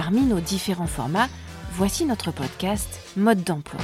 Parmi 0.00 0.20
nos 0.20 0.38
différents 0.38 0.86
formats, 0.86 1.26
voici 1.72 2.04
notre 2.04 2.30
podcast 2.30 3.00
Mode 3.16 3.42
d'emploi. 3.42 3.80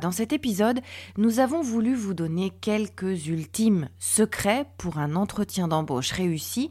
Dans 0.00 0.10
cet 0.10 0.32
épisode, 0.32 0.80
nous 1.18 1.38
avons 1.38 1.60
voulu 1.60 1.94
vous 1.94 2.14
donner 2.14 2.50
quelques 2.62 3.26
ultimes 3.26 3.90
secrets 3.98 4.64
pour 4.78 4.96
un 4.96 5.16
entretien 5.16 5.68
d'embauche 5.68 6.12
réussi 6.12 6.70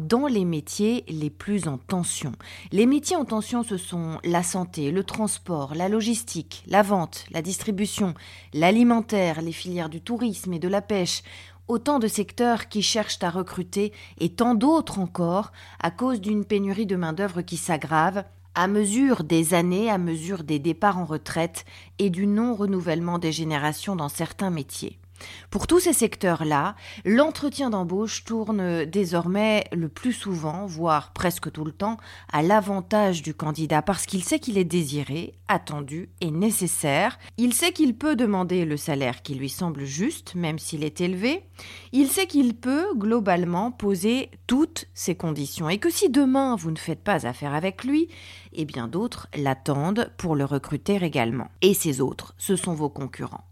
dans 0.00 0.26
les 0.26 0.46
métiers 0.46 1.04
les 1.08 1.28
plus 1.28 1.68
en 1.68 1.76
tension. 1.76 2.32
Les 2.72 2.86
métiers 2.86 3.16
en 3.16 3.26
tension, 3.26 3.62
ce 3.62 3.76
sont 3.76 4.18
la 4.24 4.42
santé, 4.42 4.90
le 4.90 5.04
transport, 5.04 5.74
la 5.74 5.90
logistique, 5.90 6.64
la 6.66 6.80
vente, 6.80 7.26
la 7.30 7.42
distribution, 7.42 8.14
l'alimentaire, 8.54 9.42
les 9.42 9.52
filières 9.52 9.90
du 9.90 10.00
tourisme 10.00 10.54
et 10.54 10.58
de 10.58 10.68
la 10.68 10.80
pêche 10.80 11.22
autant 11.68 11.98
de 11.98 12.08
secteurs 12.08 12.68
qui 12.68 12.82
cherchent 12.82 13.22
à 13.22 13.30
recruter 13.30 13.92
et 14.18 14.30
tant 14.30 14.54
d'autres 14.54 14.98
encore 14.98 15.52
à 15.80 15.90
cause 15.90 16.20
d'une 16.20 16.44
pénurie 16.44 16.86
de 16.86 16.96
main-d'œuvre 16.96 17.42
qui 17.42 17.56
s'aggrave 17.56 18.24
à 18.54 18.66
mesure 18.66 19.22
des 19.22 19.54
années, 19.54 19.88
à 19.88 19.98
mesure 19.98 20.42
des 20.42 20.58
départs 20.58 20.98
en 20.98 21.04
retraite 21.04 21.64
et 22.00 22.10
du 22.10 22.26
non-renouvellement 22.26 23.18
des 23.18 23.30
générations 23.30 23.94
dans 23.94 24.08
certains 24.08 24.50
métiers. 24.50 24.98
Pour 25.50 25.66
tous 25.66 25.80
ces 25.80 25.92
secteurs-là, 25.92 26.74
l'entretien 27.04 27.70
d'embauche 27.70 28.24
tourne 28.24 28.84
désormais 28.84 29.64
le 29.72 29.88
plus 29.88 30.12
souvent, 30.12 30.66
voire 30.66 31.12
presque 31.12 31.50
tout 31.50 31.64
le 31.64 31.72
temps, 31.72 31.96
à 32.32 32.42
l'avantage 32.42 33.22
du 33.22 33.34
candidat 33.34 33.82
parce 33.82 34.06
qu'il 34.06 34.24
sait 34.24 34.38
qu'il 34.38 34.58
est 34.58 34.64
désiré, 34.64 35.34
attendu 35.48 36.10
et 36.20 36.30
nécessaire. 36.30 37.18
Il 37.36 37.54
sait 37.54 37.72
qu'il 37.72 37.96
peut 37.96 38.16
demander 38.16 38.64
le 38.64 38.76
salaire 38.76 39.22
qui 39.22 39.34
lui 39.34 39.48
semble 39.48 39.84
juste, 39.84 40.34
même 40.34 40.58
s'il 40.58 40.84
est 40.84 41.00
élevé. 41.00 41.42
Il 41.92 42.08
sait 42.08 42.26
qu'il 42.26 42.54
peut, 42.54 42.94
globalement, 42.94 43.70
poser 43.70 44.30
toutes 44.46 44.86
ses 44.94 45.14
conditions 45.14 45.68
et 45.68 45.78
que 45.78 45.90
si 45.90 46.10
demain 46.10 46.56
vous 46.56 46.70
ne 46.70 46.78
faites 46.78 47.02
pas 47.02 47.26
affaire 47.26 47.54
avec 47.54 47.84
lui, 47.84 48.08
eh 48.52 48.64
bien 48.64 48.88
d'autres 48.88 49.28
l'attendent 49.36 50.10
pour 50.16 50.36
le 50.36 50.44
recruter 50.44 50.96
également. 51.02 51.48
Et 51.62 51.74
ces 51.74 52.00
autres, 52.00 52.34
ce 52.38 52.56
sont 52.56 52.74
vos 52.74 52.88
concurrents. 52.88 53.44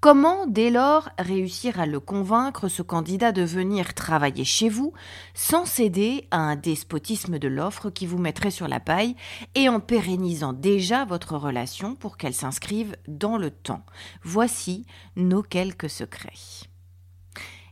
Comment, 0.00 0.46
dès 0.46 0.70
lors, 0.70 1.08
réussir 1.18 1.80
à 1.80 1.86
le 1.86 2.00
convaincre, 2.00 2.68
ce 2.68 2.82
candidat, 2.82 3.32
de 3.32 3.42
venir 3.42 3.94
travailler 3.94 4.44
chez 4.44 4.68
vous 4.68 4.92
sans 5.34 5.64
céder 5.64 6.26
à 6.30 6.38
un 6.38 6.56
despotisme 6.56 7.38
de 7.38 7.48
l'offre 7.48 7.90
qui 7.90 8.06
vous 8.06 8.18
mettrait 8.18 8.50
sur 8.50 8.68
la 8.68 8.80
paille 8.80 9.16
et 9.54 9.68
en 9.68 9.80
pérennisant 9.80 10.52
déjà 10.52 11.04
votre 11.04 11.36
relation 11.36 11.94
pour 11.94 12.16
qu'elle 12.16 12.34
s'inscrive 12.34 12.96
dans 13.08 13.36
le 13.36 13.50
temps? 13.50 13.84
Voici 14.22 14.86
nos 15.16 15.42
quelques 15.42 15.90
secrets. 15.90 16.66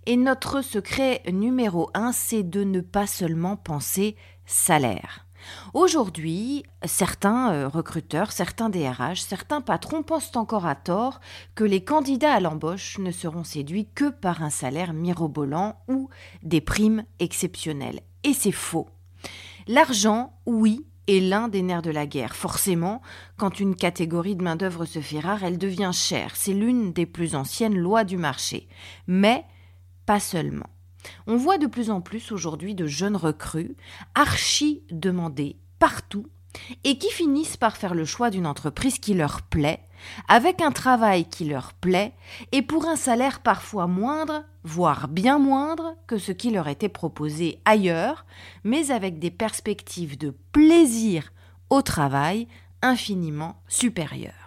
Et 0.06 0.16
notre 0.16 0.60
secret 0.60 1.22
numéro 1.32 1.90
un, 1.94 2.12
c'est 2.12 2.42
de 2.42 2.62
ne 2.62 2.80
pas 2.80 3.06
seulement 3.06 3.56
penser 3.56 4.16
salaire. 4.44 5.23
Aujourd'hui, 5.72 6.64
certains 6.84 7.52
euh, 7.52 7.68
recruteurs, 7.68 8.32
certains 8.32 8.68
DRH, 8.68 9.22
certains 9.22 9.60
patrons 9.60 10.02
pensent 10.02 10.36
encore 10.36 10.66
à 10.66 10.74
tort 10.74 11.20
que 11.54 11.64
les 11.64 11.84
candidats 11.84 12.34
à 12.34 12.40
l'embauche 12.40 12.98
ne 12.98 13.10
seront 13.10 13.44
séduits 13.44 13.88
que 13.94 14.10
par 14.10 14.42
un 14.42 14.50
salaire 14.50 14.92
mirobolant 14.92 15.76
ou 15.88 16.08
des 16.42 16.60
primes 16.60 17.04
exceptionnelles. 17.18 18.00
Et 18.22 18.32
c'est 18.32 18.52
faux. 18.52 18.88
L'argent, 19.66 20.32
oui, 20.46 20.84
est 21.06 21.20
l'un 21.20 21.48
des 21.48 21.62
nerfs 21.62 21.82
de 21.82 21.90
la 21.90 22.06
guerre. 22.06 22.34
Forcément, 22.34 23.02
quand 23.36 23.60
une 23.60 23.74
catégorie 23.74 24.36
de 24.36 24.42
main-d'œuvre 24.42 24.84
se 24.84 25.00
fait 25.00 25.20
rare, 25.20 25.44
elle 25.44 25.58
devient 25.58 25.90
chère. 25.92 26.36
C'est 26.36 26.54
l'une 26.54 26.92
des 26.92 27.06
plus 27.06 27.34
anciennes 27.34 27.76
lois 27.76 28.04
du 28.04 28.16
marché. 28.16 28.68
Mais 29.06 29.44
pas 30.06 30.20
seulement. 30.20 30.68
On 31.26 31.36
voit 31.36 31.58
de 31.58 31.66
plus 31.66 31.90
en 31.90 32.00
plus 32.00 32.32
aujourd'hui 32.32 32.74
de 32.74 32.86
jeunes 32.86 33.16
recrues, 33.16 33.76
archi 34.14 34.82
demandés 34.90 35.56
partout, 35.78 36.26
et 36.84 36.98
qui 36.98 37.10
finissent 37.10 37.56
par 37.56 37.76
faire 37.76 37.94
le 37.94 38.04
choix 38.04 38.30
d'une 38.30 38.46
entreprise 38.46 38.98
qui 38.98 39.14
leur 39.14 39.42
plaît, 39.42 39.80
avec 40.28 40.60
un 40.60 40.70
travail 40.70 41.24
qui 41.24 41.44
leur 41.44 41.72
plaît, 41.72 42.12
et 42.52 42.62
pour 42.62 42.86
un 42.86 42.96
salaire 42.96 43.40
parfois 43.40 43.86
moindre, 43.86 44.44
voire 44.62 45.08
bien 45.08 45.38
moindre 45.38 45.96
que 46.06 46.18
ce 46.18 46.32
qui 46.32 46.50
leur 46.50 46.68
était 46.68 46.88
proposé 46.88 47.60
ailleurs, 47.64 48.24
mais 48.62 48.90
avec 48.90 49.18
des 49.18 49.30
perspectives 49.30 50.18
de 50.18 50.34
plaisir 50.52 51.32
au 51.70 51.82
travail 51.82 52.46
infiniment 52.82 53.60
supérieures. 53.68 54.43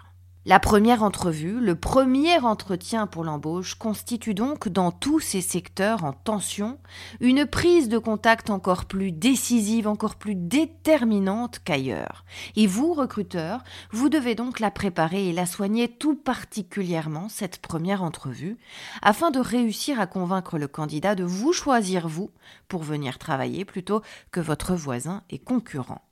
La 0.48 0.62
première 0.62 1.04
entrevue, 1.04 1.60
le 1.60 1.76
premier 1.76 2.40
entretien 2.40 3.06
pour 3.06 3.26
l'embauche 3.26 3.76
constitue 3.76 4.34
donc 4.34 4.70
dans 4.70 4.92
tous 4.92 5.20
ces 5.20 5.42
secteurs 5.42 6.06
en 6.06 6.14
tension 6.14 6.80
une 7.20 7.46
prise 7.46 7.90
de 7.90 7.98
contact 7.98 8.50
encore 8.50 8.86
plus 8.86 9.12
décisive, 9.12 9.90
encore 9.90 10.16
plus 10.16 10.36
déterminante 10.36 11.60
qu'ailleurs. 11.66 12.24
Et 12.56 12.66
vous, 12.66 12.94
recruteurs, 12.94 13.62
vous 13.92 14.08
devez 14.08 14.36
donc 14.36 14.62
la 14.62 14.72
préparer 14.72 15.28
et 15.28 15.34
la 15.34 15.46
soigner 15.46 15.90
tout 15.90 16.16
particulièrement, 16.16 17.28
cette 17.28 17.58
première 17.58 18.02
entrevue, 18.02 18.56
afin 19.02 19.32
de 19.32 19.40
réussir 19.40 20.00
à 20.00 20.08
convaincre 20.08 20.58
le 20.58 20.70
candidat 20.70 21.16
de 21.16 21.26
vous 21.26 21.52
choisir 21.52 22.08
vous 22.08 22.32
pour 22.70 22.84
venir 22.84 23.18
travailler 23.18 23.66
plutôt 23.66 24.02
que 24.32 24.40
votre 24.40 24.76
voisin 24.76 25.24
et 25.30 25.40
concurrent. 25.40 26.07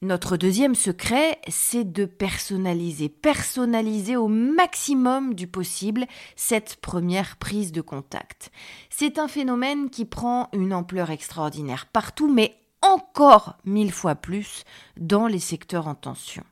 Notre 0.00 0.36
deuxième 0.36 0.76
secret, 0.76 1.40
c'est 1.48 1.90
de 1.90 2.04
personnaliser, 2.04 3.08
personnaliser 3.08 4.14
au 4.16 4.28
maximum 4.28 5.34
du 5.34 5.48
possible 5.48 6.06
cette 6.36 6.76
première 6.76 7.36
prise 7.36 7.72
de 7.72 7.80
contact. 7.80 8.52
C'est 8.90 9.18
un 9.18 9.26
phénomène 9.26 9.90
qui 9.90 10.04
prend 10.04 10.50
une 10.52 10.72
ampleur 10.72 11.10
extraordinaire 11.10 11.86
partout, 11.86 12.32
mais 12.32 12.54
encore 12.80 13.56
mille 13.64 13.90
fois 13.90 14.14
plus 14.14 14.62
dans 14.98 15.26
les 15.26 15.40
secteurs 15.40 15.88
en 15.88 15.96
tension. 15.96 16.44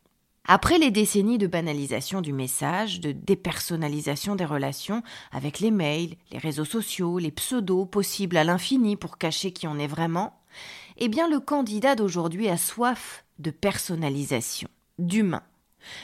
Après 0.49 0.79
les 0.79 0.91
décennies 0.91 1.39
de 1.39 1.47
banalisation 1.47 2.23
du 2.23 2.33
message, 2.33 2.99
de 2.99 3.13
dépersonnalisation 3.13 4.35
des 4.35 4.45
relations 4.45 5.05
avec 5.31 5.61
les 5.61 5.71
mails, 5.71 6.17
les 6.33 6.39
réseaux 6.39 6.65
sociaux, 6.65 7.21
les 7.21 7.31
pseudos 7.31 7.87
possibles 7.87 8.39
à 8.39 8.45
l'infini 8.45 8.97
pour 8.97 9.19
cacher 9.19 9.53
qui 9.53 9.69
on 9.69 9.79
est 9.79 9.87
vraiment, 9.87 10.41
eh 10.97 11.09
bien 11.09 11.29
le 11.29 11.39
candidat 11.39 11.95
d'aujourd'hui 11.95 12.49
a 12.49 12.57
soif 12.57 13.23
de 13.39 13.51
personnalisation, 13.51 14.69
d'humain. 14.99 15.43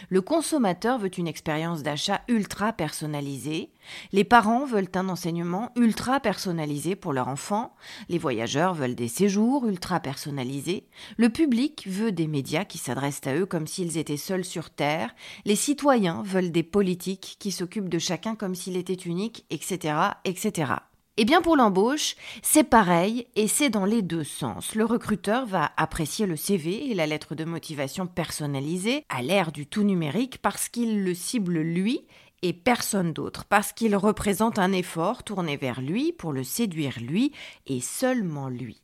Le 0.08 0.20
consommateur 0.20 0.98
veut 0.98 1.10
une 1.18 1.26
expérience 1.26 1.82
d'achat 1.82 2.22
ultra 2.28 2.72
personnalisée, 2.72 3.70
les 4.12 4.24
parents 4.24 4.64
veulent 4.64 4.90
un 4.94 5.08
enseignement 5.08 5.70
ultra 5.76 6.20
personnalisé 6.20 6.96
pour 6.96 7.12
leur 7.12 7.28
enfant, 7.28 7.74
les 8.08 8.18
voyageurs 8.18 8.74
veulent 8.74 8.94
des 8.94 9.08
séjours 9.08 9.66
ultra 9.66 10.00
personnalisés, 10.00 10.86
le 11.16 11.28
public 11.30 11.86
veut 11.88 12.12
des 12.12 12.26
médias 12.26 12.64
qui 12.64 12.78
s'adressent 12.78 13.26
à 13.26 13.34
eux 13.34 13.46
comme 13.46 13.66
s'ils 13.66 13.98
étaient 13.98 14.16
seuls 14.16 14.44
sur 14.44 14.70
Terre, 14.70 15.14
les 15.44 15.56
citoyens 15.56 16.22
veulent 16.22 16.52
des 16.52 16.62
politiques 16.62 17.36
qui 17.38 17.50
s'occupent 17.50 17.88
de 17.88 17.98
chacun 17.98 18.34
comme 18.34 18.54
s'il 18.54 18.76
était 18.76 18.92
unique, 18.94 19.44
etc., 19.50 19.94
etc. 20.24 20.74
Eh 21.18 21.26
bien 21.26 21.42
pour 21.42 21.56
l'embauche, 21.56 22.16
c'est 22.40 22.64
pareil 22.64 23.26
et 23.36 23.46
c'est 23.46 23.68
dans 23.68 23.84
les 23.84 24.00
deux 24.00 24.24
sens. 24.24 24.74
Le 24.74 24.86
recruteur 24.86 25.44
va 25.44 25.70
apprécier 25.76 26.24
le 26.24 26.36
CV 26.36 26.90
et 26.90 26.94
la 26.94 27.06
lettre 27.06 27.34
de 27.34 27.44
motivation 27.44 28.06
personnalisée 28.06 29.04
à 29.10 29.20
l'ère 29.20 29.52
du 29.52 29.66
tout 29.66 29.82
numérique 29.82 30.38
parce 30.38 30.70
qu'il 30.70 31.04
le 31.04 31.12
cible 31.12 31.58
lui 31.58 32.06
et 32.40 32.54
personne 32.54 33.12
d'autre, 33.12 33.44
parce 33.44 33.74
qu'il 33.74 33.94
représente 33.94 34.58
un 34.58 34.72
effort 34.72 35.22
tourné 35.22 35.58
vers 35.58 35.82
lui 35.82 36.12
pour 36.12 36.32
le 36.32 36.44
séduire 36.44 36.98
lui 36.98 37.32
et 37.66 37.82
seulement 37.82 38.48
lui. 38.48 38.80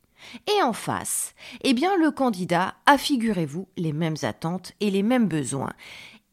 Et 0.48 0.62
en 0.62 0.75
face, 0.75 1.34
eh 1.62 1.72
bien 1.72 1.96
le 1.96 2.10
candidat 2.10 2.75
a, 2.84 2.98
figurez-vous, 2.98 3.69
les 3.78 3.94
mêmes 3.94 4.16
attentes 4.20 4.72
et 4.80 4.90
les 4.90 5.02
mêmes 5.02 5.28
besoins. 5.28 5.72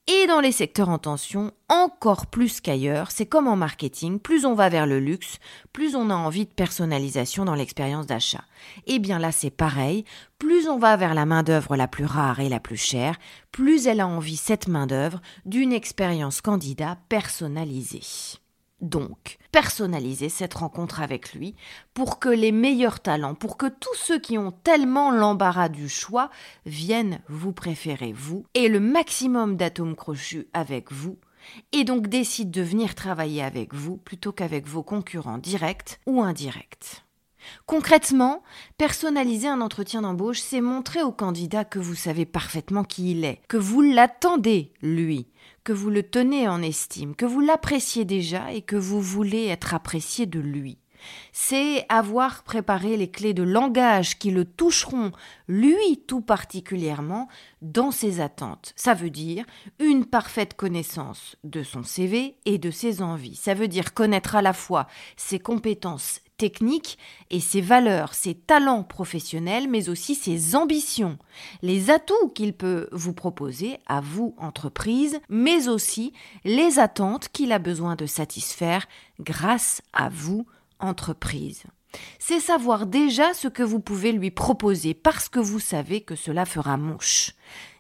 Et 0.08 0.28
dans 0.28 0.40
les 0.40 0.52
secteurs 0.52 0.90
en 0.90 1.00
tension, 1.00 1.52
encore 1.68 2.28
plus 2.28 2.62
qu'ailleurs, 2.62 3.10
c'est 3.10 3.26
comme 3.26 3.48
en 3.48 3.56
marketing, 3.56 4.20
plus 4.20 4.46
on 4.46 4.54
va 4.54 4.70
vers 4.70 4.86
le 4.86 5.00
luxe, 5.00 5.40
plus 5.74 5.96
on 5.96 6.12
a 6.12 6.14
envie 6.14 6.46
de 6.46 6.52
personnalisation 6.52 7.44
dans 7.44 7.56
l'expérience 7.56 8.06
d'achat. 8.06 8.44
Et 8.86 8.96
eh 8.96 9.00
bien 9.00 9.18
là, 9.18 9.32
c'est 9.32 9.50
pareil, 9.50 10.06
plus 10.38 10.68
on 10.68 10.78
va 10.78 10.96
vers 10.96 11.16
la 11.16 11.26
main-d'œuvre 11.26 11.76
la 11.76 11.88
plus 11.88 12.06
rare 12.06 12.40
et 12.40 12.50
la 12.50 12.60
plus 12.60 12.78
chère, 12.78 13.18
plus 13.52 13.88
elle 13.88 14.00
a 14.00 14.08
envie, 14.08 14.38
cette 14.38 14.68
main-d'œuvre, 14.68 15.22
d'une 15.46 15.74
expérience 15.74 16.40
candidat 16.40 17.00
personnalisée. 17.10 18.38
Donc, 18.82 19.38
personnalisez 19.52 20.30
cette 20.30 20.56
rencontre 20.56 21.02
avec 21.02 21.34
lui 21.34 21.56
pour 21.94 22.20
que 22.20 22.30
les 22.30 22.52
meilleurs 22.52 23.00
talents, 23.00 23.36
pour 23.36 23.58
que 23.58 23.68
tous 23.68 23.96
ceux 23.96 24.20
qui 24.20 24.38
ont 24.38 24.52
tellement 24.52 25.12
l'embarras 25.12 25.70
du 25.70 25.88
choix 25.88 26.30
viennent 26.66 27.22
vous 27.30 27.54
préférer, 27.54 28.12
vous, 28.12 28.46
et 28.54 28.68
le 28.68 28.82
maximum 28.82 29.56
d'atomes 29.56 29.96
crochus 29.96 30.48
avec 30.54 30.92
vous, 30.92 31.18
et 31.72 31.84
donc 31.84 32.08
décident 32.08 32.52
de 32.52 32.62
venir 32.62 32.96
travailler 32.96 33.44
avec 33.44 33.74
vous 33.74 33.98
plutôt 33.98 34.32
qu'avec 34.32 34.68
vos 34.68 34.84
concurrents 34.84 35.38
directs 35.38 36.00
ou 36.06 36.22
indirects. 36.22 37.05
Concrètement, 37.66 38.44
personnaliser 38.78 39.48
un 39.48 39.62
entretien 39.62 40.02
d'embauche, 40.02 40.40
c'est 40.40 40.62
montrer 40.62 41.02
au 41.02 41.12
candidat 41.12 41.66
que 41.66 41.80
vous 41.80 41.96
savez 41.96 42.26
parfaitement 42.26 42.84
qui 42.84 43.12
il 43.12 43.26
est, 43.26 43.42
que 43.48 43.58
vous 43.58 43.82
l'attendez, 43.82 44.72
lui, 44.82 45.28
que 45.64 45.74
vous 45.74 45.90
le 45.90 46.04
tenez 46.04 46.48
en 46.48 46.62
estime, 46.62 47.16
que 47.16 47.26
vous 47.26 47.42
l'appréciez 47.42 48.06
déjà 48.06 48.52
et 48.54 48.62
que 48.62 48.76
vous 48.76 49.02
voulez 49.02 49.48
être 49.48 49.74
apprécié 49.74 50.26
de 50.26 50.40
lui. 50.40 50.78
C'est 51.32 51.86
avoir 51.90 52.44
préparé 52.44 52.98
les 52.98 53.10
clés 53.10 53.34
de 53.34 53.44
langage 53.44 54.18
qui 54.18 54.32
le 54.32 54.46
toucheront, 54.46 55.12
lui 55.48 56.04
tout 56.08 56.22
particulièrement, 56.22 57.28
dans 57.62 57.92
ses 57.92 58.22
attentes. 58.22 58.74
Ça 58.76 58.94
veut 58.94 59.10
dire 59.10 59.46
une 59.80 60.06
parfaite 60.06 60.56
connaissance 60.56 61.36
de 61.44 61.64
son 61.64 61.84
CV 61.84 62.38
et 62.46 62.58
de 62.58 62.72
ses 62.72 63.02
envies. 63.02 63.36
Ça 63.36 63.54
veut 63.54 63.68
dire 63.68 63.94
connaître 63.94 64.36
à 64.36 64.42
la 64.42 64.54
fois 64.54 64.88
ses 65.18 65.40
compétences 65.40 66.22
techniques 66.38 66.98
et 67.30 67.40
ses 67.40 67.62
valeurs, 67.62 68.14
ses 68.14 68.36
talents 68.36 68.84
professionnels, 68.84 69.70
mais 69.70 69.90
aussi 69.90 70.16
ses 70.16 70.56
ambitions, 70.56 71.18
les 71.62 71.90
atouts 71.90 72.30
qu'il 72.34 72.54
peut 72.54 72.88
vous 72.92 73.14
proposer 73.14 73.78
à 73.88 74.02
vous, 74.02 74.36
entreprise, 74.38 75.20
mais 75.30 75.68
aussi 75.68 76.14
les 76.44 76.80
attentes 76.80 77.30
qu'il 77.30 77.52
a 77.52 77.60
besoin 77.60 77.96
de 77.96 78.06
satisfaire 78.06 78.88
grâce 79.20 79.82
à 79.94 80.10
vous, 80.10 80.46
entreprise. 80.80 81.64
C'est 82.20 82.40
savoir 82.40 82.86
déjà 82.88 83.34
ce 83.34 83.48
que 83.48 83.64
vous 83.64 83.80
pouvez 83.80 84.12
lui 84.12 84.32
proposer 84.32 84.94
parce 84.94 85.30
que 85.30 85.40
vous 85.40 85.60
savez 85.60 86.02
que 86.02 86.16
cela 86.16 86.46
fera 86.46 86.78
mouche. 86.78 87.32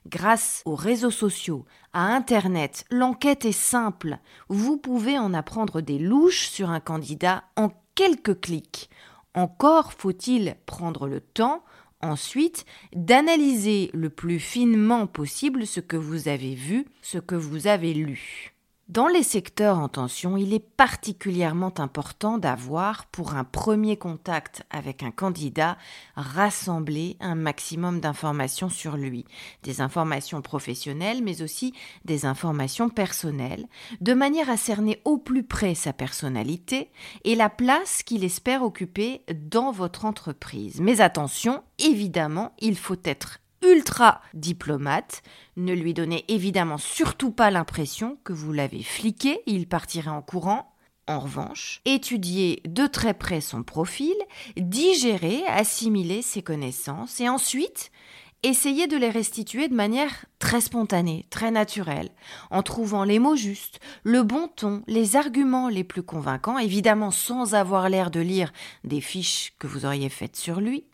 Grâce 0.07 0.61
aux 0.65 0.75
réseaux 0.75 1.11
sociaux, 1.11 1.65
à 1.91 2.13
Internet, 2.15 2.85
l'enquête 2.91 3.45
est 3.45 3.51
simple. 3.51 4.19
Vous 4.49 4.77
pouvez 4.77 5.17
en 5.17 5.33
apprendre 5.33 5.81
des 5.81 5.97
louches 5.97 6.47
sur 6.47 6.69
un 6.69 6.79
candidat 6.79 7.43
en 7.55 7.71
quelques 7.95 8.39
clics. 8.39 8.89
Encore 9.33 9.93
faut-il 9.93 10.55
prendre 10.65 11.07
le 11.07 11.21
temps 11.21 11.63
ensuite 12.01 12.65
d'analyser 12.93 13.89
le 13.93 14.09
plus 14.09 14.39
finement 14.39 15.07
possible 15.07 15.65
ce 15.65 15.79
que 15.79 15.97
vous 15.97 16.27
avez 16.27 16.53
vu, 16.53 16.85
ce 17.01 17.17
que 17.17 17.35
vous 17.35 17.67
avez 17.67 17.93
lu. 17.93 18.54
Dans 18.87 19.07
les 19.07 19.23
secteurs 19.23 19.79
en 19.79 19.89
tension, 19.89 20.37
il 20.37 20.53
est 20.53 20.59
particulièrement 20.59 21.73
important 21.79 22.37
d'avoir, 22.37 23.07
pour 23.07 23.33
un 23.33 23.43
premier 23.43 23.97
contact 23.97 24.61
avec 24.69 25.01
un 25.01 25.09
candidat, 25.09 25.75
rassemblé 26.15 27.17
un 27.19 27.33
maximum 27.33 27.99
d'informations 27.99 28.69
sur 28.69 28.95
lui, 28.95 29.25
des 29.63 29.81
informations 29.81 30.43
professionnelles, 30.43 31.23
mais 31.23 31.41
aussi 31.41 31.73
des 32.05 32.27
informations 32.27 32.89
personnelles, 32.89 33.65
de 34.01 34.13
manière 34.13 34.51
à 34.51 34.57
cerner 34.57 35.01
au 35.03 35.17
plus 35.17 35.43
près 35.43 35.73
sa 35.73 35.91
personnalité 35.91 36.91
et 37.23 37.33
la 37.33 37.49
place 37.49 38.03
qu'il 38.03 38.23
espère 38.23 38.61
occuper 38.61 39.23
dans 39.33 39.71
votre 39.71 40.05
entreprise. 40.05 40.79
Mais 40.79 41.01
attention, 41.01 41.63
évidemment, 41.79 42.53
il 42.59 42.77
faut 42.77 43.01
être 43.03 43.39
ultra 43.61 44.21
diplomate. 44.33 45.21
Ne 45.55 45.73
lui 45.73 45.93
donnez 45.93 46.25
évidemment 46.27 46.77
surtout 46.77 47.31
pas 47.31 47.51
l'impression 47.51 48.17
que 48.23 48.33
vous 48.33 48.53
l'avez 48.53 48.83
fliqué, 48.83 49.41
il 49.45 49.67
partirait 49.67 50.09
en 50.09 50.21
courant. 50.21 50.71
En 51.07 51.19
revanche, 51.19 51.81
étudiez 51.85 52.63
de 52.65 52.87
très 52.87 53.13
près 53.13 53.39
son 53.39 53.61
profil, 53.61 54.15
digérez, 54.57 55.45
assimilez 55.45 56.23
ses 56.23 56.41
connaissances 56.41 57.19
et 57.21 57.29
ensuite 57.29 57.91
essayez 58.45 58.87
de 58.87 58.97
les 58.97 59.09
restituer 59.09 59.67
de 59.67 59.75
manière 59.75 60.25
très 60.39 60.61
spontanée, 60.61 61.25
très 61.29 61.51
naturelle, 61.51 62.09
en 62.51 62.61
trouvant 62.61 63.03
les 63.03 63.19
mots 63.19 63.35
justes, 63.35 63.79
le 64.03 64.23
bon 64.23 64.47
ton, 64.47 64.83
les 64.87 65.15
arguments 65.15 65.67
les 65.67 65.83
plus 65.83 66.03
convaincants, 66.03 66.59
évidemment 66.59 67.11
sans 67.11 67.55
avoir 67.55 67.89
l'air 67.89 68.11
de 68.11 68.19
lire 68.19 68.53
des 68.83 69.01
fiches 69.01 69.53
que 69.59 69.67
vous 69.67 69.85
auriez 69.85 70.09
faites 70.09 70.35
sur 70.35 70.61
lui, 70.61 70.85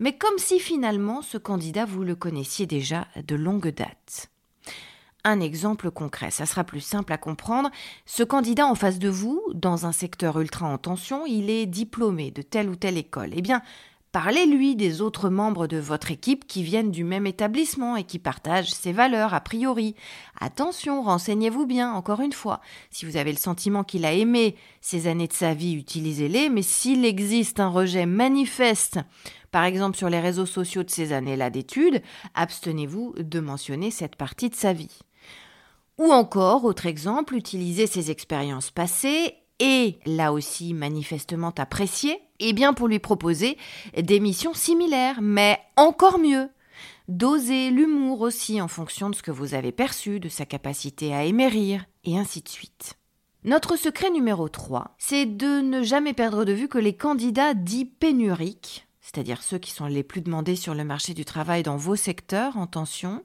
mais 0.00 0.16
comme 0.16 0.38
si 0.38 0.58
finalement 0.58 1.22
ce 1.22 1.38
candidat 1.38 1.84
vous 1.84 2.02
le 2.02 2.16
connaissiez 2.16 2.66
déjà 2.66 3.06
de 3.24 3.36
longue 3.36 3.68
date. 3.68 4.30
Un 5.22 5.40
exemple 5.40 5.90
concret, 5.90 6.30
ça 6.30 6.46
sera 6.46 6.64
plus 6.64 6.80
simple 6.80 7.12
à 7.12 7.18
comprendre. 7.18 7.70
Ce 8.06 8.22
candidat 8.22 8.66
en 8.66 8.74
face 8.74 8.98
de 8.98 9.10
vous, 9.10 9.42
dans 9.52 9.84
un 9.84 9.92
secteur 9.92 10.40
ultra 10.40 10.66
en 10.66 10.78
tension, 10.78 11.26
il 11.26 11.50
est 11.50 11.66
diplômé 11.66 12.30
de 12.30 12.40
telle 12.40 12.70
ou 12.70 12.74
telle 12.74 12.96
école. 12.96 13.30
Eh 13.34 13.42
bien, 13.42 13.60
Parlez-lui 14.12 14.74
des 14.74 15.02
autres 15.02 15.28
membres 15.28 15.68
de 15.68 15.76
votre 15.76 16.10
équipe 16.10 16.48
qui 16.48 16.64
viennent 16.64 16.90
du 16.90 17.04
même 17.04 17.28
établissement 17.28 17.94
et 17.94 18.02
qui 18.02 18.18
partagent 18.18 18.72
ses 18.72 18.90
valeurs 18.90 19.34
a 19.34 19.40
priori. 19.40 19.94
Attention, 20.40 21.00
renseignez-vous 21.02 21.64
bien, 21.64 21.92
encore 21.92 22.20
une 22.20 22.32
fois. 22.32 22.60
Si 22.90 23.06
vous 23.06 23.16
avez 23.16 23.30
le 23.30 23.38
sentiment 23.38 23.84
qu'il 23.84 24.04
a 24.04 24.12
aimé 24.12 24.56
ces 24.80 25.06
années 25.06 25.28
de 25.28 25.32
sa 25.32 25.54
vie, 25.54 25.74
utilisez-les, 25.74 26.48
mais 26.48 26.62
s'il 26.62 27.04
existe 27.04 27.60
un 27.60 27.68
rejet 27.68 28.04
manifeste, 28.04 28.98
par 29.50 29.64
exemple 29.64 29.96
sur 29.96 30.08
les 30.08 30.20
réseaux 30.20 30.46
sociaux 30.46 30.82
de 30.82 30.90
ces 30.90 31.12
années-là 31.12 31.50
d'études, 31.50 32.02
abstenez-vous 32.34 33.14
de 33.18 33.40
mentionner 33.40 33.90
cette 33.90 34.16
partie 34.16 34.48
de 34.50 34.54
sa 34.54 34.72
vie. 34.72 34.98
Ou 35.98 36.12
encore, 36.12 36.64
autre 36.64 36.86
exemple, 36.86 37.36
utilisez 37.36 37.86
ses 37.86 38.10
expériences 38.10 38.70
passées 38.70 39.34
et 39.58 39.98
là 40.06 40.32
aussi 40.32 40.72
manifestement 40.72 41.52
apprécié, 41.58 42.18
eh 42.38 42.52
bien 42.52 42.72
pour 42.72 42.88
lui 42.88 42.98
proposer 42.98 43.58
des 44.00 44.18
missions 44.18 44.54
similaires, 44.54 45.20
mais 45.20 45.60
encore 45.76 46.18
mieux. 46.18 46.48
Doser 47.08 47.70
l'humour 47.70 48.22
aussi 48.22 48.60
en 48.60 48.68
fonction 48.68 49.10
de 49.10 49.14
ce 49.14 49.22
que 49.22 49.30
vous 49.30 49.54
avez 49.54 49.72
perçu, 49.72 50.20
de 50.20 50.28
sa 50.28 50.46
capacité 50.46 51.14
à 51.14 51.24
émérir, 51.24 51.84
et 52.04 52.16
ainsi 52.16 52.40
de 52.40 52.48
suite. 52.48 52.94
Notre 53.44 53.76
secret 53.76 54.10
numéro 54.10 54.48
3, 54.48 54.94
c'est 54.98 55.26
de 55.26 55.60
ne 55.60 55.82
jamais 55.82 56.12
perdre 56.12 56.44
de 56.44 56.52
vue 56.52 56.68
que 56.68 56.78
les 56.78 56.96
candidats 56.96 57.54
dits 57.54 57.84
pénuriques, 57.84 58.86
c'est-à-dire 59.12 59.42
ceux 59.42 59.58
qui 59.58 59.72
sont 59.72 59.86
les 59.86 60.04
plus 60.04 60.20
demandés 60.20 60.54
sur 60.54 60.72
le 60.72 60.84
marché 60.84 61.14
du 61.14 61.24
travail 61.24 61.64
dans 61.64 61.76
vos 61.76 61.96
secteurs 61.96 62.56
en 62.56 62.68
tension, 62.68 63.24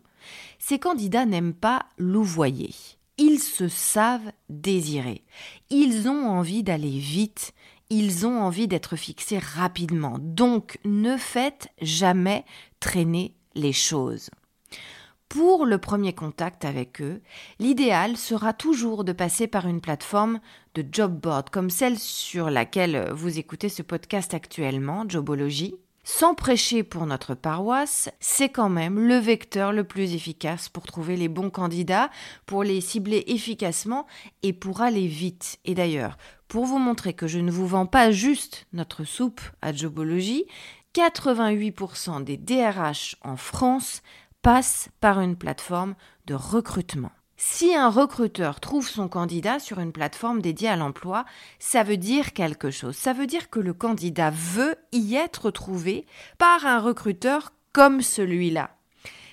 ces 0.58 0.80
candidats 0.80 1.28
n'aiment 1.28 1.54
pas 1.54 1.86
louvoyer. 2.00 2.74
Ils 3.20 3.40
se 3.40 3.68
savent 3.68 4.32
désirés. 4.50 5.24
Ils 5.70 6.10
ont 6.10 6.28
envie 6.28 6.64
d'aller 6.64 6.98
vite. 6.98 7.54
Ils 7.92 8.26
ont 8.26 8.42
envie 8.42 8.68
d'être 8.68 8.96
fixés 8.96 9.38
rapidement. 9.38 10.18
Donc 10.20 10.80
ne 10.86 11.18
faites 11.18 11.68
jamais 11.82 12.46
traîner 12.80 13.36
les 13.54 13.74
choses. 13.74 14.32
Pour 15.30 15.66
le 15.68 15.78
premier 15.78 16.14
contact 16.14 16.66
avec 16.66 17.00
eux, 17.02 17.22
l'idéal 17.60 18.18
sera 18.18 18.54
toujours 18.54 19.04
de 19.04 19.12
passer 19.12 19.48
par 19.48 19.68
une 19.68 19.82
plateforme 19.82 20.40
de 20.74 20.84
job 20.92 21.20
board 21.20 21.50
comme 21.52 21.70
celle 21.70 22.00
sur 22.00 22.50
laquelle 22.50 23.12
vous 23.12 23.38
écoutez 23.38 23.70
ce 23.70 23.82
podcast 23.82 24.34
actuellement, 24.34 25.04
Jobology. 25.08 25.76
Sans 26.08 26.36
prêcher 26.36 26.84
pour 26.84 27.08
notre 27.08 27.34
paroisse, 27.34 28.10
c'est 28.20 28.50
quand 28.50 28.70
même 28.70 29.00
le 29.00 29.16
vecteur 29.16 29.74
le 29.74 29.84
plus 29.84 30.14
efficace 30.14 30.70
pour 30.70 30.86
trouver 30.86 31.18
les 31.18 31.28
bons 31.28 31.50
candidats, 31.50 32.12
pour 32.46 32.64
les 32.64 32.80
cibler 32.80 33.24
efficacement 33.26 34.06
et 34.44 34.54
pour 34.54 34.82
aller 34.82 35.08
vite. 35.08 35.58
Et 35.66 35.74
d'ailleurs, 35.74 36.20
pour 36.48 36.66
vous 36.66 36.78
montrer 36.78 37.14
que 37.14 37.26
je 37.26 37.40
ne 37.40 37.50
vous 37.50 37.66
vends 37.66 37.88
pas 37.88 38.12
juste 38.12 38.68
notre 38.72 39.04
soupe 39.04 39.42
à 39.64 39.74
Jobology, 39.74 40.46
88% 40.94 42.24
des 42.24 42.38
DRH 42.38 43.16
en 43.24 43.36
France 43.36 44.04
passent 44.44 44.90
par 45.02 45.20
une 45.22 45.36
plateforme 45.36 45.96
de 46.28 46.36
recrutement. 46.36 47.12
Si 47.38 47.76
un 47.76 47.90
recruteur 47.90 48.62
trouve 48.62 48.88
son 48.88 49.10
candidat 49.10 49.60
sur 49.60 49.80
une 49.80 49.92
plateforme 49.92 50.42
dédiée 50.42 50.70
à 50.70 50.78
l'emploi, 50.78 51.26
ça 51.60 51.84
veut 51.84 51.98
dire 51.98 52.32
quelque 52.32 52.72
chose. 52.72 52.96
Ça 52.96 53.12
veut 53.12 53.28
dire 53.28 53.50
que 53.50 53.60
le 53.60 53.74
candidat 53.74 54.32
veut 54.32 54.76
y 54.94 55.16
être 55.16 55.52
trouvé 55.52 56.06
par 56.38 56.66
un 56.66 56.80
recruteur 56.80 57.52
comme 57.74 58.02
celui-là. 58.02 58.72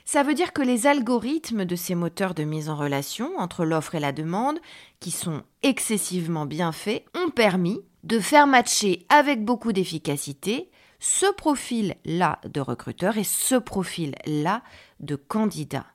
Ça 0.05 0.25
veut 0.25 0.35
dire 0.35 0.53
que 0.53 0.63
les 0.63 0.89
algorithmes 0.89 1.65
de 1.65 1.77
ces 1.77 1.95
moteurs 1.95 2.35
de 2.35 2.43
mise 2.43 2.69
en 2.69 2.77
relation 2.77 3.39
entre 3.39 3.65
l'offre 3.65 3.95
et 3.95 4.01
la 4.01 4.11
demande, 4.11 4.59
qui 4.99 5.13
sont 5.13 5.43
excessivement 5.63 6.45
bien 6.45 6.73
faits, 6.73 7.05
ont 7.15 7.31
permis 7.31 7.81
de 8.03 8.19
faire 8.19 8.49
matcher 8.49 9.07
avec 9.09 9.45
beaucoup 9.45 9.73
d'efficacité 9.73 10.71
ce 10.99 11.33
profil-là 11.33 12.41
de 12.45 12.61
recruteur 12.61 13.17
et 13.17 13.25
ce 13.25 13.55
profil-là 13.55 14.63
de 14.99 15.15
candidat. 15.15 15.87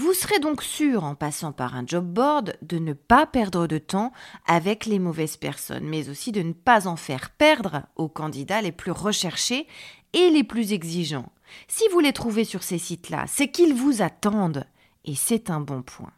Vous 0.00 0.12
serez 0.12 0.38
donc 0.38 0.62
sûr, 0.62 1.02
en 1.02 1.16
passant 1.16 1.50
par 1.50 1.74
un 1.74 1.84
job 1.84 2.06
board, 2.06 2.56
de 2.62 2.78
ne 2.78 2.92
pas 2.92 3.26
perdre 3.26 3.66
de 3.66 3.78
temps 3.78 4.12
avec 4.46 4.86
les 4.86 5.00
mauvaises 5.00 5.36
personnes, 5.36 5.88
mais 5.88 6.08
aussi 6.08 6.30
de 6.30 6.40
ne 6.40 6.52
pas 6.52 6.86
en 6.86 6.94
faire 6.94 7.30
perdre 7.30 7.82
aux 7.96 8.08
candidats 8.08 8.62
les 8.62 8.70
plus 8.70 8.92
recherchés 8.92 9.66
et 10.12 10.30
les 10.30 10.44
plus 10.44 10.72
exigeants. 10.72 11.32
Si 11.66 11.82
vous 11.90 11.98
les 11.98 12.12
trouvez 12.12 12.44
sur 12.44 12.62
ces 12.62 12.78
sites-là, 12.78 13.24
c'est 13.26 13.50
qu'ils 13.50 13.74
vous 13.74 14.00
attendent, 14.00 14.66
et 15.04 15.16
c'est 15.16 15.50
un 15.50 15.58
bon 15.58 15.82
point. 15.82 16.12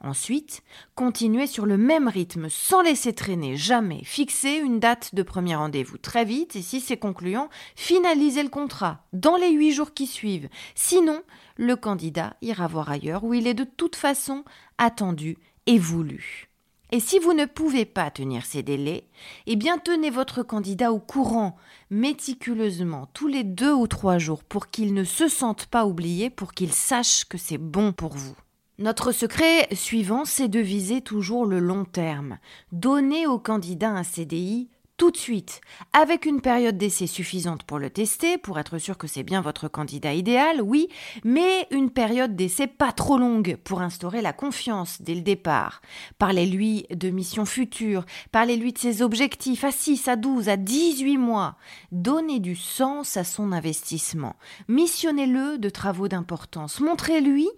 Ensuite, 0.00 0.62
continuez 0.94 1.46
sur 1.46 1.66
le 1.66 1.76
même 1.76 2.08
rythme 2.08 2.48
sans 2.48 2.82
laisser 2.82 3.12
traîner, 3.12 3.56
jamais. 3.56 4.02
Fixez 4.04 4.54
une 4.54 4.80
date 4.80 5.14
de 5.14 5.22
premier 5.22 5.54
rendez-vous 5.56 5.98
très 5.98 6.24
vite 6.24 6.56
et 6.56 6.62
si 6.62 6.80
c'est 6.80 6.96
concluant, 6.96 7.48
finalisez 7.74 8.42
le 8.42 8.48
contrat 8.48 9.04
dans 9.12 9.36
les 9.36 9.50
huit 9.50 9.72
jours 9.72 9.94
qui 9.94 10.06
suivent. 10.06 10.48
Sinon, 10.74 11.22
le 11.56 11.76
candidat 11.76 12.36
ira 12.42 12.66
voir 12.66 12.90
ailleurs 12.90 13.24
où 13.24 13.34
il 13.34 13.46
est 13.46 13.54
de 13.54 13.64
toute 13.64 13.96
façon 13.96 14.44
attendu 14.78 15.38
et 15.66 15.78
voulu. 15.78 16.48
Et 16.92 17.00
si 17.00 17.18
vous 17.18 17.32
ne 17.32 17.46
pouvez 17.46 17.84
pas 17.84 18.10
tenir 18.10 18.46
ces 18.46 18.62
délais, 18.62 19.08
eh 19.46 19.56
bien 19.56 19.78
tenez 19.78 20.10
votre 20.10 20.44
candidat 20.44 20.92
au 20.92 21.00
courant 21.00 21.56
méticuleusement 21.90 23.08
tous 23.12 23.26
les 23.26 23.42
deux 23.42 23.72
ou 23.72 23.88
trois 23.88 24.18
jours 24.18 24.44
pour 24.44 24.70
qu'il 24.70 24.94
ne 24.94 25.02
se 25.02 25.26
sente 25.28 25.66
pas 25.66 25.84
oublié, 25.84 26.30
pour 26.30 26.52
qu'il 26.52 26.72
sache 26.72 27.24
que 27.24 27.38
c'est 27.38 27.58
bon 27.58 27.92
pour 27.92 28.14
vous. 28.14 28.36
Notre 28.78 29.10
secret 29.10 29.68
suivant, 29.72 30.26
c'est 30.26 30.48
de 30.48 30.60
viser 30.60 31.00
toujours 31.00 31.46
le 31.46 31.60
long 31.60 31.86
terme. 31.86 32.38
Donner 32.72 33.26
au 33.26 33.38
candidat 33.38 33.88
un 33.88 34.02
CDI 34.02 34.68
tout 34.96 35.10
de 35.10 35.16
suite, 35.16 35.60
avec 35.92 36.24
une 36.24 36.40
période 36.40 36.78
d'essai 36.78 37.06
suffisante 37.06 37.64
pour 37.64 37.78
le 37.78 37.90
tester, 37.90 38.38
pour 38.38 38.58
être 38.58 38.78
sûr 38.78 38.96
que 38.96 39.06
c'est 39.06 39.22
bien 39.22 39.42
votre 39.42 39.68
candidat 39.68 40.14
idéal, 40.14 40.62
oui, 40.62 40.88
mais 41.22 41.66
une 41.70 41.90
période 41.90 42.34
d'essai 42.34 42.66
pas 42.66 42.92
trop 42.92 43.18
longue 43.18 43.58
pour 43.62 43.82
instaurer 43.82 44.22
la 44.22 44.32
confiance 44.32 45.02
dès 45.02 45.14
le 45.14 45.20
départ. 45.20 45.82
Parlez-lui 46.18 46.86
de 46.90 47.10
missions 47.10 47.44
futures, 47.44 48.06
parlez-lui 48.32 48.72
de 48.72 48.78
ses 48.78 49.02
objectifs 49.02 49.64
à 49.64 49.70
6, 49.70 50.08
à 50.08 50.16
12, 50.16 50.48
à 50.48 50.56
18 50.56 51.18
mois. 51.18 51.56
Donnez 51.92 52.40
du 52.40 52.56
sens 52.56 53.18
à 53.18 53.24
son 53.24 53.52
investissement. 53.52 54.36
Missionnez-le 54.68 55.58
de 55.58 55.68
travaux 55.68 56.08
d'importance. 56.08 56.80
Montrez-lui 56.80 57.48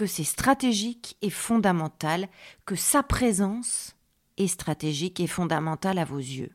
que 0.00 0.06
c'est 0.06 0.24
stratégique 0.24 1.18
et 1.20 1.28
fondamental, 1.28 2.30
que 2.64 2.74
sa 2.74 3.02
présence 3.02 3.96
est 4.38 4.46
stratégique 4.46 5.20
et 5.20 5.26
fondamentale 5.26 5.98
à 5.98 6.06
vos 6.06 6.16
yeux. 6.16 6.52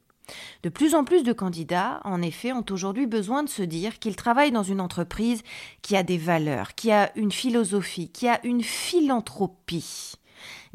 De 0.63 0.69
plus 0.69 0.95
en 0.95 1.03
plus 1.03 1.21
de 1.21 1.31
candidats, 1.31 2.01
en 2.05 2.23
effet, 2.23 2.53
ont 2.53 2.65
aujourd'hui 2.71 3.05
besoin 3.05 3.43
de 3.43 3.49
se 3.49 3.61
dire 3.61 3.99
qu'ils 3.99 4.15
travaillent 4.15 4.51
dans 4.51 4.63
une 4.63 4.81
entreprise 4.81 5.43
qui 5.83 5.95
a 5.95 6.01
des 6.01 6.17
valeurs, 6.17 6.73
qui 6.73 6.91
a 6.91 7.15
une 7.15 7.31
philosophie, 7.31 8.09
qui 8.09 8.27
a 8.27 8.43
une 8.43 8.63
philanthropie. 8.63 10.15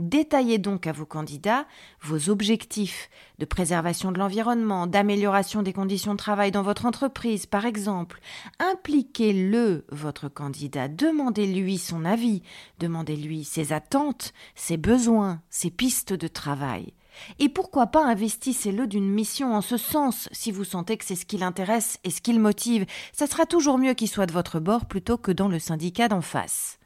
Détaillez 0.01 0.57
donc 0.57 0.87
à 0.87 0.93
vos 0.93 1.05
candidats 1.05 1.67
vos 2.01 2.31
objectifs 2.31 3.11
de 3.39 3.45
préservation 3.45 4.13
de 4.13 4.19
l'environnement, 4.19 4.87
d'amélioration 4.87 5.63
des 5.63 5.75
conditions 5.75 6.13
de 6.13 6.19
travail 6.19 6.51
dans 6.51 6.63
votre 6.63 6.87
entreprise, 6.87 7.45
par 7.45 7.67
exemple. 7.67 8.19
Impliquez-le, 8.59 9.85
votre 9.91 10.31
candidat, 10.31 10.89
demandez-lui 10.89 11.77
son 11.77 12.07
avis, 12.07 12.43
demandez-lui 12.79 13.45
ses 13.45 13.75
attentes, 13.75 14.33
ses 14.55 14.79
besoins, 14.79 15.43
ses 15.51 15.71
pistes 15.71 16.15
de 16.15 16.29
travail. 16.29 16.95
Et 17.39 17.51
pourquoi 17.51 17.89
pas 17.89 18.07
investissez-le 18.07 18.87
d'une 18.87 19.11
mission 19.11 19.55
en 19.55 19.61
ce 19.61 19.77
sens, 19.77 20.31
si 20.33 20.51
vous 20.51 20.65
sentez 20.65 20.97
que 20.97 21.05
c'est 21.05 21.15
ce 21.15 21.27
qui 21.27 21.37
l'intéresse 21.37 21.99
et 22.05 22.11
ce 22.11 22.23
qui 22.23 22.33
le 22.33 22.41
motive. 22.41 22.87
Ça 23.13 23.27
sera 23.27 23.45
toujours 23.45 23.77
mieux 23.77 23.93
qu'il 23.93 24.09
soit 24.09 24.25
de 24.25 24.33
votre 24.33 24.61
bord 24.61 24.87
plutôt 24.87 25.19
que 25.19 25.33
dans 25.33 25.49
le 25.49 25.59
syndicat 25.59 26.09
d'en 26.09 26.23
face 26.23 26.80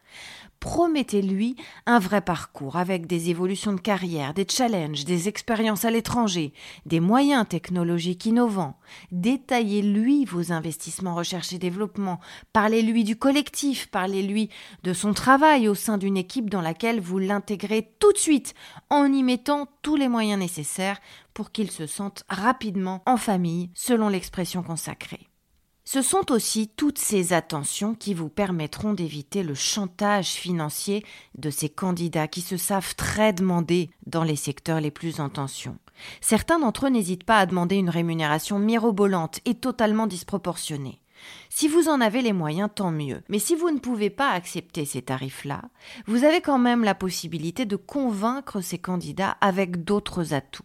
promettez-lui 0.64 1.56
un 1.85 1.99
vrai 1.99 2.23
parcours 2.23 2.76
avec 2.76 3.06
des 3.06 3.28
évolutions 3.28 3.75
de 3.75 3.80
carrière, 3.80 4.33
des 4.33 4.47
challenges, 4.49 5.04
des 5.04 5.28
expériences 5.28 5.85
à 5.85 5.90
l'étranger, 5.90 6.54
des 6.87 7.00
moyens 7.00 7.47
technologiques 7.47 8.25
innovants. 8.25 8.78
Détaillez-lui 9.12 10.25
vos 10.25 10.52
investissements 10.52 11.16
recherche 11.16 11.52
et 11.52 11.59
développement. 11.59 12.18
Parlez-lui 12.54 13.04
du 13.04 13.16
collectif, 13.16 13.90
parlez-lui 13.90 14.49
de 14.85 14.94
son 14.94 15.12
travail 15.12 15.68
au 15.68 15.75
sein 15.75 15.99
d'une 15.99 16.16
équipe 16.16 16.49
dans 16.49 16.62
laquelle 16.62 16.99
vous 16.99 17.18
l'intégrez 17.18 17.92
tout 17.99 18.14
de 18.14 18.18
suite 18.18 18.54
en 18.88 19.12
y 19.12 19.23
mettant 19.23 19.68
tous 19.83 19.97
les 19.97 20.09
moyens 20.09 20.40
nécessaires 20.40 20.99
pour 21.35 21.52
qu'il 21.52 21.71
se 21.71 21.87
sente 21.87 22.25
rapidement 22.30 23.02
en 23.04 23.18
famille, 23.18 23.68
selon 23.75 24.09
l'expression 24.09 24.62
consacrée. 24.62 25.28
Ce 25.86 26.00
sont 26.00 26.32
aussi 26.32 26.68
toutes 26.68 26.98
ces 26.98 27.34
attentions 27.34 27.94
qui 27.94 28.14
vous 28.14 28.30
permettront 28.30 28.94
d'éviter 28.94 29.42
le 29.42 29.54
chantage 29.54 30.28
financier 30.30 31.04
de 31.36 31.50
ces 31.50 31.68
candidats 31.68 32.26
qui 32.26 32.40
se 32.40 32.56
savent 32.56 32.94
très 32.94 33.34
demandés 33.34 33.90
dans 34.06 34.24
les 34.24 34.36
secteurs 34.36 34.80
les 34.80 34.90
plus 34.90 35.20
en 35.20 35.28
tension. 35.28 35.76
Certains 36.22 36.58
d'entre 36.58 36.86
eux 36.86 36.90
n'hésitent 36.90 37.24
pas 37.24 37.38
à 37.38 37.46
demander 37.46 37.76
une 37.76 37.90
rémunération 37.90 38.58
mirobolante 38.58 39.40
et 39.44 39.54
totalement 39.54 40.06
disproportionnée. 40.06 41.00
Si 41.50 41.68
vous 41.68 41.88
en 41.88 42.00
avez 42.00 42.22
les 42.22 42.32
moyens, 42.32 42.70
tant 42.74 42.90
mieux. 42.90 43.22
Mais 43.28 43.38
si 43.38 43.54
vous 43.54 43.70
ne 43.70 43.78
pouvez 43.78 44.10
pas 44.10 44.30
accepter 44.30 44.84
ces 44.84 45.02
tarifs-là, 45.02 45.62
vous 46.06 46.24
avez 46.24 46.40
quand 46.40 46.58
même 46.58 46.82
la 46.82 46.94
possibilité 46.94 47.66
de 47.66 47.76
convaincre 47.76 48.60
ces 48.60 48.78
candidats 48.78 49.36
avec 49.40 49.84
d'autres 49.84 50.32
atouts 50.34 50.64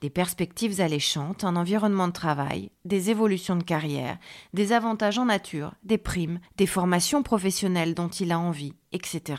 des 0.00 0.10
perspectives 0.10 0.80
alléchantes, 0.80 1.44
un 1.44 1.56
environnement 1.56 2.08
de 2.08 2.12
travail, 2.12 2.70
des 2.84 3.10
évolutions 3.10 3.56
de 3.56 3.62
carrière, 3.62 4.18
des 4.54 4.72
avantages 4.72 5.18
en 5.18 5.26
nature, 5.26 5.74
des 5.84 5.98
primes, 5.98 6.40
des 6.56 6.66
formations 6.66 7.22
professionnelles 7.22 7.94
dont 7.94 8.08
il 8.08 8.32
a 8.32 8.38
envie, 8.38 8.74
etc. 8.92 9.36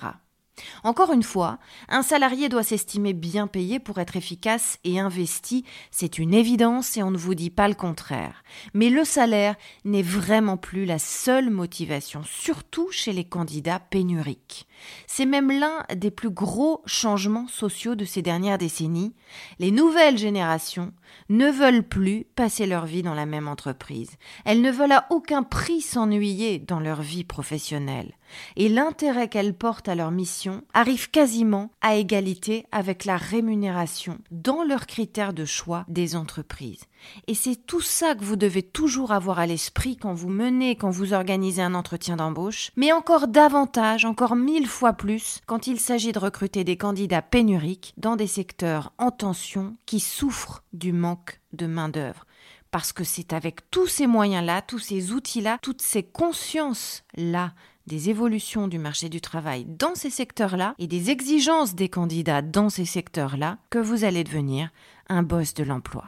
Encore 0.84 1.12
une 1.12 1.24
fois, 1.24 1.58
un 1.90 2.04
salarié 2.04 2.48
doit 2.48 2.64
s'estimer 2.64 3.14
bien 3.14 3.48
payé 3.48 3.80
pour 3.80 3.98
être 3.98 4.16
efficace 4.16 4.78
et 4.84 5.00
investi, 5.00 5.66
c'est 5.92 6.20
une 6.20 6.34
évidence 6.34 6.96
et 6.96 7.04
on 7.04 7.10
ne 7.10 7.18
vous 7.18 7.34
dit 7.34 7.50
pas 7.50 7.68
le 7.68 7.74
contraire. 7.74 8.44
Mais 8.74 8.90
le 8.90 9.04
salaire 9.04 9.56
n'est 9.84 10.04
vraiment 10.04 10.58
plus 10.58 10.86
la 10.86 11.00
seule 11.00 11.50
motivation, 11.50 12.22
surtout 12.24 12.92
chez 12.92 13.14
les 13.14 13.24
candidats 13.24 13.80
pénuriques. 13.80 14.68
C'est 15.08 15.26
même 15.26 15.52
l'un 15.52 15.86
des 15.96 16.12
plus 16.12 16.30
gros 16.30 16.82
changements 16.86 17.48
sociaux 17.48 17.96
de 17.96 18.06
ces 18.06 18.22
dernières 18.22 18.58
décennies. 18.58 19.16
Les 19.60 19.72
nouvelles 19.72 20.18
générations 20.18 20.94
ne 21.30 21.50
veulent 21.50 21.88
plus 21.88 22.26
passer 22.36 22.66
leur 22.66 22.86
vie 22.86 23.02
dans 23.04 23.16
la 23.16 23.26
même 23.26 23.48
entreprise. 23.48 24.12
Elles 24.46 24.62
ne 24.62 24.72
veulent 24.72 24.92
à 24.92 25.08
aucun 25.10 25.44
prix 25.44 25.82
s'ennuyer 25.82 26.60
dans 26.60 26.80
leur 26.80 27.02
vie 27.02 27.24
professionnelle. 27.24 28.14
Et 28.56 28.70
l'intérêt 28.70 29.28
qu'elles 29.28 29.54
portent 29.54 29.90
à 29.90 29.96
leur 29.96 30.12
mission 30.12 30.64
arrive 30.74 31.10
quasiment 31.10 31.72
à 31.82 31.96
égalité 31.96 32.66
avec 32.72 33.06
la 33.06 33.18
rémunération 33.18 34.18
dans 34.32 34.64
leurs 34.64 34.88
critères 34.88 35.34
de 35.34 35.46
choix 35.46 35.86
des 35.88 36.16
entreprises. 36.16 36.86
Et 37.28 37.36
c'est 37.36 37.56
tout 37.56 37.82
ça 37.82 38.16
que 38.16 38.24
vous 38.24 38.36
devez 38.36 38.64
toujours 38.64 39.12
avoir 39.12 39.40
à 39.40 39.46
l'esprit 39.46 39.98
quand 39.98 40.14
vous 40.14 40.30
menez, 40.30 40.76
quand 40.76 40.90
vous 40.90 41.14
organisez 41.14 41.62
un 41.62 41.74
entretien 41.74 42.16
d'embauche, 42.16 42.72
mais 42.76 42.92
encore 42.92 43.28
davantage, 43.28 44.06
encore 44.06 44.36
mille 44.36 44.68
fois 44.68 44.94
plus, 44.94 45.40
quand 45.46 45.68
il 45.68 45.80
s'agit 45.80 46.12
de 46.12 46.20
recruter 46.20 46.64
des 46.64 46.78
candidats 46.78 47.22
pénuriques 47.22 47.94
dans 47.98 48.16
des 48.16 48.28
secteurs 48.28 48.94
en 48.98 49.12
tension 49.12 49.74
qui 49.86 50.00
souffrent 50.00 50.64
du 50.74 50.94
manque 50.94 51.40
de 51.54 51.68
main-d'œuvre. 51.68 52.26
Parce 52.72 52.92
que 52.92 53.04
c'est 53.04 53.34
avec 53.34 53.70
tous 53.70 53.86
ces 53.86 54.08
moyens-là, 54.08 54.64
tous 54.64 54.80
ces 54.80 55.12
outils-là, 55.12 55.60
toutes 55.62 55.82
ces 55.82 56.02
consciences-là 56.02 57.54
des 57.88 58.10
évolutions 58.10 58.68
du 58.68 58.80
marché 58.80 59.10
du 59.10 59.22
travail 59.22 59.66
dans 59.66 59.96
ces 59.96 60.10
secteurs-là 60.10 60.76
et 60.80 60.88
des 60.88 61.10
exigences 61.10 61.76
des 61.76 61.90
candidats 61.90 62.42
dans 62.42 62.70
ces 62.70 62.86
secteurs-là 62.86 63.58
que 63.70 63.80
vous 63.80 64.04
allez 64.04 64.24
devenir 64.24 64.70
un 65.10 65.24
boss 65.24 65.54
de 65.54 65.64
l'emploi. 65.64 66.06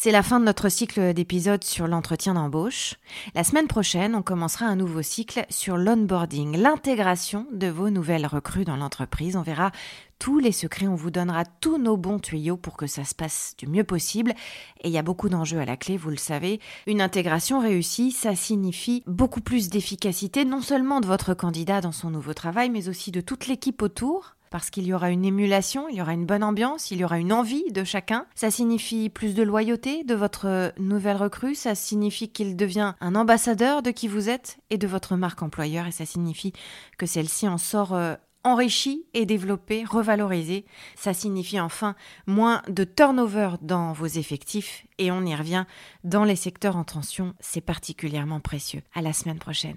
C'est 0.00 0.12
la 0.12 0.22
fin 0.22 0.38
de 0.38 0.44
notre 0.44 0.68
cycle 0.68 1.12
d'épisodes 1.12 1.64
sur 1.64 1.88
l'entretien 1.88 2.34
d'embauche. 2.34 2.94
La 3.34 3.42
semaine 3.42 3.66
prochaine, 3.66 4.14
on 4.14 4.22
commencera 4.22 4.66
un 4.66 4.76
nouveau 4.76 5.02
cycle 5.02 5.44
sur 5.48 5.76
l'onboarding, 5.76 6.56
l'intégration 6.56 7.48
de 7.52 7.66
vos 7.66 7.90
nouvelles 7.90 8.28
recrues 8.28 8.64
dans 8.64 8.76
l'entreprise. 8.76 9.34
On 9.34 9.42
verra 9.42 9.72
tous 10.20 10.38
les 10.38 10.52
secrets, 10.52 10.86
on 10.86 10.94
vous 10.94 11.10
donnera 11.10 11.44
tous 11.44 11.78
nos 11.78 11.96
bons 11.96 12.20
tuyaux 12.20 12.56
pour 12.56 12.76
que 12.76 12.86
ça 12.86 13.02
se 13.02 13.16
passe 13.16 13.56
du 13.58 13.66
mieux 13.66 13.82
possible. 13.82 14.34
Et 14.82 14.86
il 14.86 14.92
y 14.92 14.98
a 14.98 15.02
beaucoup 15.02 15.28
d'enjeux 15.28 15.58
à 15.58 15.64
la 15.64 15.76
clé, 15.76 15.96
vous 15.96 16.10
le 16.10 16.16
savez. 16.16 16.60
Une 16.86 17.00
intégration 17.00 17.58
réussie, 17.58 18.12
ça 18.12 18.36
signifie 18.36 19.02
beaucoup 19.08 19.40
plus 19.40 19.68
d'efficacité, 19.68 20.44
non 20.44 20.60
seulement 20.60 21.00
de 21.00 21.06
votre 21.06 21.34
candidat 21.34 21.80
dans 21.80 21.90
son 21.90 22.10
nouveau 22.10 22.34
travail, 22.34 22.70
mais 22.70 22.88
aussi 22.88 23.10
de 23.10 23.20
toute 23.20 23.48
l'équipe 23.48 23.82
autour 23.82 24.36
parce 24.50 24.70
qu'il 24.70 24.86
y 24.86 24.92
aura 24.92 25.10
une 25.10 25.24
émulation, 25.24 25.88
il 25.88 25.96
y 25.96 26.02
aura 26.02 26.14
une 26.14 26.26
bonne 26.26 26.44
ambiance, 26.44 26.90
il 26.90 26.98
y 26.98 27.04
aura 27.04 27.18
une 27.18 27.32
envie 27.32 27.70
de 27.72 27.84
chacun. 27.84 28.26
Ça 28.34 28.50
signifie 28.50 29.08
plus 29.08 29.34
de 29.34 29.42
loyauté 29.42 30.04
de 30.04 30.14
votre 30.14 30.72
nouvelle 30.78 31.16
recrue, 31.16 31.54
ça 31.54 31.74
signifie 31.74 32.28
qu'il 32.30 32.56
devient 32.56 32.94
un 33.00 33.14
ambassadeur 33.14 33.82
de 33.82 33.90
qui 33.90 34.08
vous 34.08 34.28
êtes 34.28 34.58
et 34.70 34.78
de 34.78 34.86
votre 34.86 35.16
marque 35.16 35.42
employeur, 35.42 35.86
et 35.86 35.92
ça 35.92 36.06
signifie 36.06 36.52
que 36.96 37.06
celle-ci 37.06 37.48
en 37.48 37.58
sort 37.58 37.94
euh, 37.94 38.14
enrichie 38.44 39.04
et 39.14 39.26
développée, 39.26 39.84
revalorisée. 39.84 40.64
Ça 40.96 41.14
signifie 41.14 41.60
enfin 41.60 41.94
moins 42.26 42.62
de 42.68 42.84
turnover 42.84 43.50
dans 43.62 43.92
vos 43.92 44.06
effectifs, 44.06 44.86
et 44.98 45.10
on 45.10 45.24
y 45.24 45.34
revient 45.34 45.64
dans 46.04 46.24
les 46.24 46.36
secteurs 46.36 46.76
en 46.76 46.84
tension, 46.84 47.34
c'est 47.40 47.60
particulièrement 47.60 48.40
précieux. 48.40 48.82
À 48.94 49.02
la 49.02 49.12
semaine 49.12 49.38
prochaine. 49.38 49.76